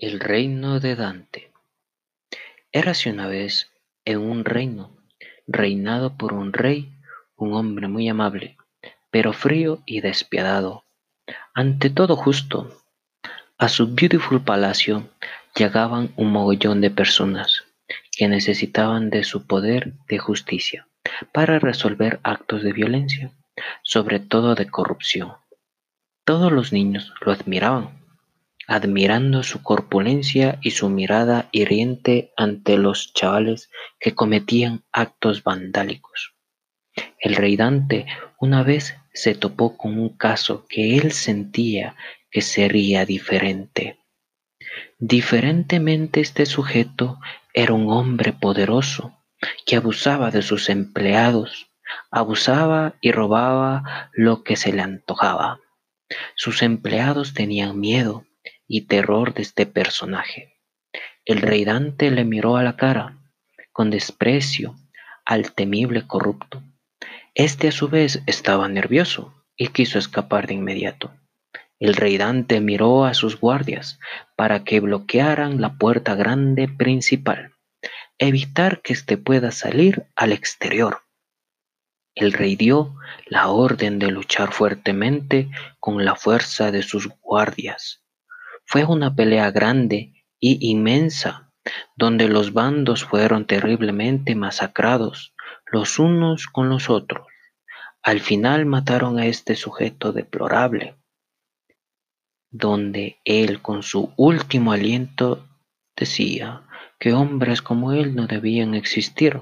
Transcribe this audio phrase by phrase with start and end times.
[0.00, 1.50] reino de Dante
[2.70, 3.72] Érase una vez
[4.04, 4.96] en un reino
[5.46, 6.92] reinado por un rey,
[7.36, 8.56] un hombre muy amable,
[9.10, 10.84] pero frío y despiadado,
[11.54, 12.82] ante todo justo.
[13.58, 15.08] A su beautiful palacio
[15.56, 17.64] llegaban un mogollón de personas
[18.12, 20.86] que necesitaban de su poder de justicia
[21.32, 23.32] para resolver actos de violencia,
[23.82, 25.32] sobre todo de corrupción.
[26.24, 27.97] Todos los niños lo admiraban
[28.68, 36.34] admirando su corpulencia y su mirada hiriente ante los chavales que cometían actos vandálicos.
[37.18, 38.06] El rey Dante
[38.38, 41.96] una vez se topó con un caso que él sentía
[42.30, 43.98] que sería diferente.
[44.98, 47.18] Diferentemente este sujeto
[47.54, 49.16] era un hombre poderoso
[49.64, 51.70] que abusaba de sus empleados,
[52.10, 55.60] abusaba y robaba lo que se le antojaba.
[56.34, 58.27] Sus empleados tenían miedo
[58.68, 60.54] y terror de este personaje.
[61.24, 63.18] El rey Dante le miró a la cara,
[63.72, 64.76] con desprecio,
[65.24, 66.62] al temible corrupto.
[67.34, 71.12] Este a su vez estaba nervioso y quiso escapar de inmediato.
[71.80, 73.98] El rey Dante miró a sus guardias
[74.36, 77.54] para que bloquearan la puerta grande principal,
[78.18, 81.02] evitar que éste pueda salir al exterior.
[82.14, 88.02] El rey dio la orden de luchar fuertemente con la fuerza de sus guardias
[88.70, 91.50] fue una pelea grande y inmensa,
[91.96, 95.34] donde los bandos fueron terriblemente masacrados
[95.72, 97.26] los unos con los otros.
[98.02, 100.96] Al final mataron a este sujeto deplorable,
[102.50, 105.48] donde él con su último aliento
[105.96, 106.60] decía
[106.98, 109.40] que hombres como él no debían existir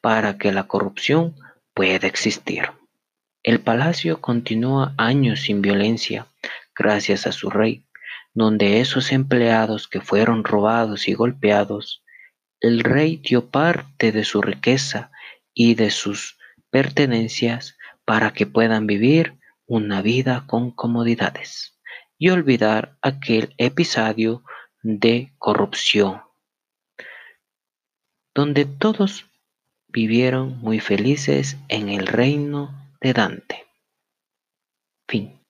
[0.00, 1.34] para que la corrupción
[1.74, 2.70] pueda existir.
[3.42, 6.26] El palacio continúa años sin violencia
[6.74, 7.84] gracias a su rey,
[8.34, 12.02] donde esos empleados que fueron robados y golpeados,
[12.60, 15.10] el rey dio parte de su riqueza
[15.52, 16.38] y de sus
[16.70, 21.78] pertenencias para que puedan vivir una vida con comodidades
[22.18, 24.44] y olvidar aquel episodio
[24.82, 26.22] de corrupción,
[28.34, 29.26] donde todos
[29.88, 33.66] vivieron muy felices en el reino de Dante.
[35.08, 35.41] Fin.